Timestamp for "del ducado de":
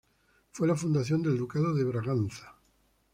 1.21-1.83